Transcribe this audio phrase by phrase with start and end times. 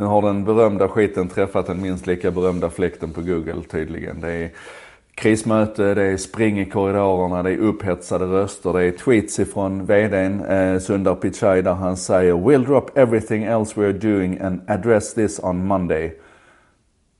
[0.00, 4.20] Nu har den berömda skiten träffat den minst lika berömda fläkten på Google tydligen.
[4.20, 4.50] Det är
[5.14, 10.44] krismöte, det är spring i korridorerna, det är upphetsade röster, det är tweets ifrån VDn
[10.44, 15.40] eh, Sundar Pichai där han säger “We'll drop everything else we're doing and address this
[15.42, 16.12] on Monday”.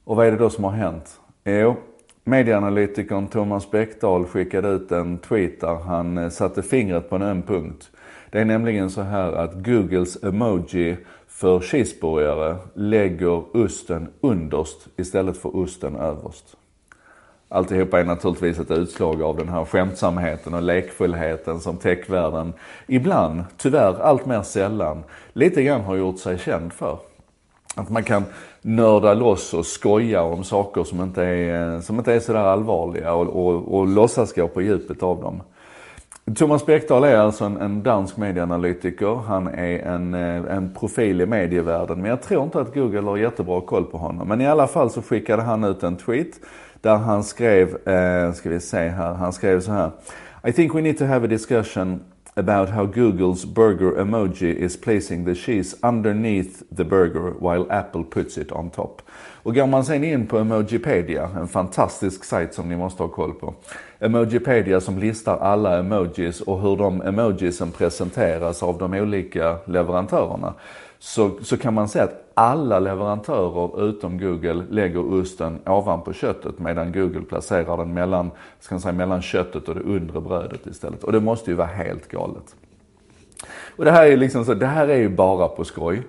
[0.04, 1.20] Och vad är det då som har hänt?
[1.44, 1.76] Jo,
[2.24, 7.42] medieanalytikern Thomas Bäckdahl skickade ut en tweet där han eh, satte fingret på en öm
[7.42, 7.90] punkt.
[8.30, 10.96] Det är nämligen så här att Googles emoji
[11.40, 16.56] för cheeseburgare lägger osten underst istället för osten överst.
[17.48, 22.52] Alltihopa är naturligtvis ett utslag av den här skämtsamheten och lekfullheten som techvärlden
[22.86, 25.02] ibland, tyvärr allt mer sällan,
[25.32, 26.98] lite grann har gjort sig känd för.
[27.74, 28.24] Att man kan
[28.62, 33.26] nörda loss och skoja om saker som inte är, som inte är sådär allvarliga och,
[33.26, 35.42] och, och låtsas gå på djupet av dem.
[36.36, 39.14] Thomas Bäckdahl är alltså en, en dansk medieanalytiker.
[39.26, 42.00] Han är en, eh, en profil i medievärlden.
[42.00, 44.28] Men jag tror inte att Google har jättebra koll på honom.
[44.28, 46.40] Men i alla fall så skickade han ut en tweet
[46.80, 49.90] där han skrev, eh, ska vi se här, han skrev så här.
[50.44, 52.00] I think we need to have a discussion
[52.40, 58.38] about how Google's burger emoji is placing the cheese underneath the burger while Apple puts
[58.38, 59.02] it on top.
[59.42, 63.34] Och går man sen in på Emojipedia, en fantastisk sajt som ni måste ha koll
[63.34, 63.54] på.
[63.98, 70.54] Emojipedia som listar alla emojis och hur de emojisen presenteras av de olika leverantörerna.
[71.02, 76.92] Så, så kan man säga att alla leverantörer utom Google lägger osten ovanpå köttet medan
[76.92, 81.04] Google placerar den mellan, ska man säga, mellan köttet och det undre brödet istället.
[81.04, 82.56] Och det måste ju vara helt galet.
[83.76, 86.02] Och det här är liksom så, det här är ju bara på skoj.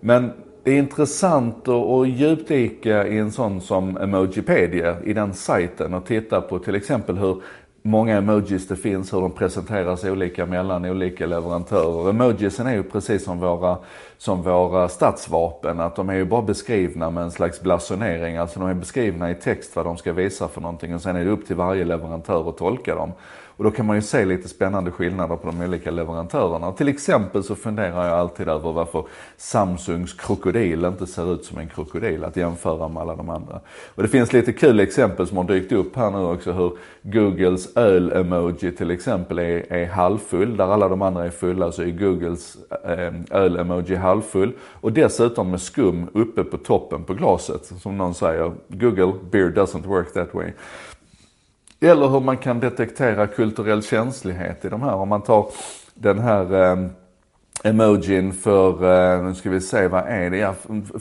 [0.00, 0.32] Men
[0.62, 6.40] det är intressant att djupdyka i en sån som Emojipedia, i den sajten och titta
[6.40, 7.42] på till exempel hur
[7.82, 12.10] många emojis det finns, hur de presenteras olika mellan olika leverantörer.
[12.10, 13.78] Emojisen är ju precis som våra,
[14.18, 18.36] som våra stadsvapen, att de är ju bara beskrivna med en slags blasonering.
[18.36, 21.24] Alltså de är beskrivna i text vad de ska visa för någonting och sen är
[21.24, 23.12] det upp till varje leverantör att tolka dem.
[23.56, 26.72] Och då kan man ju se lite spännande skillnader på de olika leverantörerna.
[26.72, 29.04] Till exempel så funderar jag alltid över varför
[29.36, 33.60] Samsungs krokodil inte ser ut som en krokodil att jämföra med alla de andra.
[33.94, 37.76] Och det finns lite kul exempel som har dykt upp här nu också hur Googles
[37.76, 40.56] öl-emoji till exempel är, är halvfull.
[40.56, 44.52] Där alla de andra är fulla så är Googles eh, öl-emoji halvfull.
[44.60, 47.64] Och dessutom med skum uppe på toppen på glaset.
[47.64, 50.52] Som någon säger, Google beer doesn't work that way.
[51.82, 54.94] Eller hur man kan detektera kulturell känslighet i de här.
[54.94, 55.46] Om man tar
[55.94, 56.86] den här eh,
[57.64, 58.84] emojin för,
[59.16, 60.36] eh, nu ska vi se, vad är det?
[60.36, 60.54] Ja,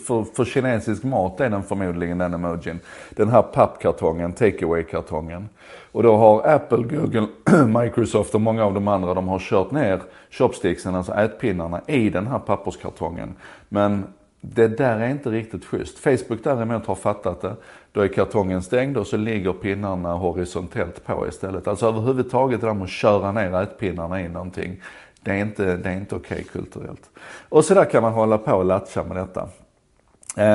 [0.08, 2.80] för, för kinesisk mat är den förmodligen den emojin.
[3.10, 5.50] Den här pappkartongen, takeaway-kartongen.
[5.92, 7.28] Och då har Apple, Google,
[7.82, 12.28] Microsoft och många av de andra, de har kört ner chopsticksen, alltså ätpinnarna, i den
[12.28, 13.34] här papperskartongen.
[13.70, 14.04] Men
[14.42, 16.00] det där är inte riktigt schysst.
[16.00, 17.56] Facebook däremot har fattat det.
[17.92, 21.68] Då är kartongen stängd och så ligger pinnarna horisontellt på istället.
[21.68, 24.82] Alltså överhuvudtaget det där med att köra ner ätpinnarna i någonting.
[25.22, 27.10] Det är inte, det är inte okej okay kulturellt.
[27.50, 29.50] Och så där kan man hålla på och latcha med detta.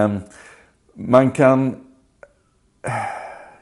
[0.05, 0.21] Um,
[0.93, 1.77] man kan...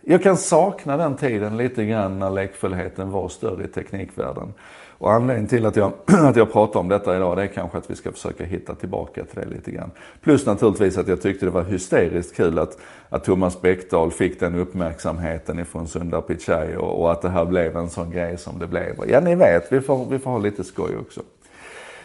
[0.07, 4.55] Jag kan sakna den tiden lite grann när lekfullheten var större i teknikvärlden.
[4.99, 7.91] Och anledningen till att jag, att jag pratar om detta idag det är kanske att
[7.91, 9.91] vi ska försöka hitta tillbaka till det lite grann.
[10.21, 12.79] Plus naturligtvis att jag tyckte det var hysteriskt kul att,
[13.09, 17.77] att Thomas Bäckdahl fick den uppmärksamheten ifrån Sundar Pichai och, och, att det här blev
[17.77, 18.95] en sån grej som det blev.
[19.09, 21.21] Ja ni vet, vi får, vi får ha lite skoj också.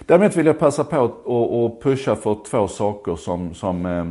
[0.06, 4.06] Däremot vill jag passa på att pusha för två saker som, som eh,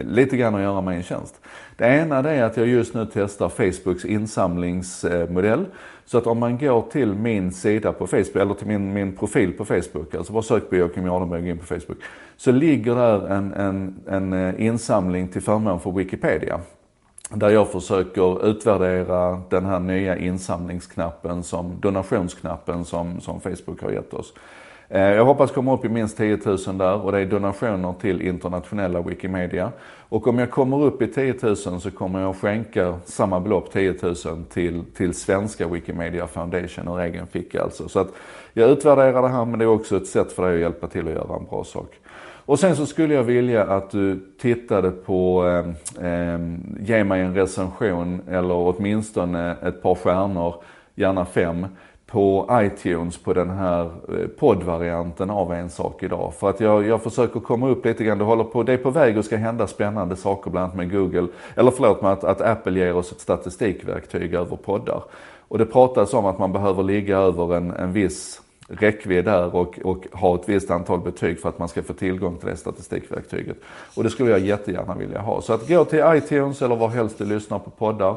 [0.00, 1.40] lite grann att göra med en tjänst.
[1.76, 5.66] Det ena det är att jag just nu testar Facebooks insamlingsmodell.
[6.04, 9.52] Så att om man går till min sida på Facebook, eller till min, min profil
[9.52, 11.98] på Facebook, alltså bara sök på Joakim Jardenberg och gå in på Facebook.
[12.36, 16.60] Så ligger där en, en, en eh, insamling till förmån för Wikipedia.
[17.30, 24.14] Där jag försöker utvärdera den här nya insamlingsknappen, som, donationsknappen som, som Facebook har gett
[24.14, 24.34] oss.
[24.94, 28.22] Eh, jag hoppas komma upp i minst 10 000 där och det är donationer till
[28.22, 29.72] internationella Wikimedia.
[30.08, 33.94] Och om jag kommer upp i 10 000 så kommer jag skänka samma belopp, 10
[34.02, 34.14] 000,
[34.50, 37.88] till, till svenska Wikimedia Foundation ur egen ficka alltså.
[37.88, 38.08] Så att
[38.52, 41.08] jag utvärderar det här men det är också ett sätt för dig att hjälpa till
[41.08, 41.94] att göra en bra sak.
[42.44, 46.40] Och sen så skulle jag vilja att du tittade på, eh, eh,
[46.80, 50.54] ge mig en recension eller åtminstone ett par stjärnor,
[50.94, 51.66] gärna fem
[52.12, 56.34] på iTunes på den här eh, poddvarianten av En sak idag.
[56.38, 58.90] För att jag, jag försöker komma upp lite grann, det håller på, det är på
[58.90, 62.40] väg och ska hända spännande saker bland annat med Google, eller förlåt med att, att
[62.40, 65.02] Apple ger oss ett statistikverktyg över poddar.
[65.48, 69.78] Och det pratas om att man behöver ligga över en, en viss räckvidd där och,
[69.84, 73.56] och ha ett visst antal betyg för att man ska få tillgång till det statistikverktyget.
[73.96, 75.40] Och det skulle jag jättegärna vilja ha.
[75.40, 78.16] Så att gå till iTunes eller var helst du lyssnar på poddar.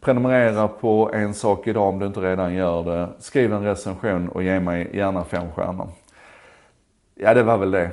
[0.00, 3.08] Prenumerera på En sak idag om du inte redan gör det.
[3.18, 5.88] Skriv en recension och ge mig gärna fem stjärnor.
[7.14, 7.90] Ja, det var väl det.